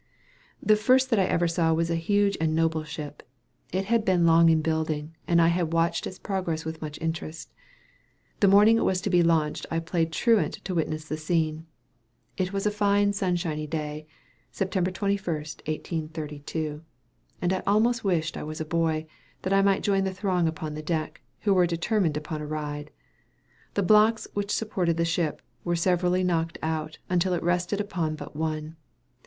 The 0.63 0.75
first 0.75 1.11
that 1.11 1.19
I 1.19 1.25
ever 1.25 1.47
saw 1.47 1.73
was 1.73 1.91
a 1.91 2.05
large 2.09 2.35
and 2.41 2.55
noble 2.55 2.83
ship. 2.83 3.21
It 3.71 3.85
had 3.85 4.03
been 4.03 4.25
long 4.25 4.49
in 4.49 4.63
building, 4.63 5.15
and 5.27 5.39
I 5.39 5.49
had 5.49 5.73
watched 5.73 6.07
its 6.07 6.17
progress 6.17 6.65
with 6.65 6.81
much 6.81 6.97
interest. 6.99 7.53
The 8.39 8.47
morning 8.47 8.77
it 8.79 8.83
was 8.83 8.99
to 9.01 9.11
be 9.11 9.21
launched 9.21 9.67
I 9.69 9.77
played 9.77 10.11
truant 10.11 10.55
to 10.65 10.73
witness 10.73 11.05
the 11.05 11.17
scene. 11.17 11.67
It 12.35 12.51
was 12.51 12.65
a 12.65 12.71
fine 12.71 13.13
sunshiny 13.13 13.67
day, 13.67 14.07
Sept. 14.51 14.71
21, 14.91 15.21
1832; 15.21 16.83
and 17.39 17.53
I 17.53 17.61
almost 17.67 18.03
wished 18.03 18.35
I 18.35 18.41
was 18.41 18.59
a 18.59 18.65
boy, 18.65 19.05
that 19.43 19.53
I 19.53 19.61
might 19.61 19.83
join 19.83 20.03
the 20.03 20.15
throng 20.15 20.47
upon 20.47 20.73
the 20.73 20.81
deck, 20.81 21.21
who 21.41 21.53
were 21.53 21.67
determined 21.67 22.17
upon 22.17 22.41
a 22.41 22.47
ride. 22.47 22.89
The 23.75 23.83
blocks 23.83 24.27
which 24.33 24.49
supported 24.49 24.97
the 24.97 25.05
ship 25.05 25.43
were 25.63 25.75
severally 25.75 26.23
knocked 26.23 26.57
out, 26.63 26.97
until 27.07 27.33
it 27.33 27.43
rested 27.43 27.79
upon 27.79 28.15
but 28.15 28.35
one. 28.35 28.77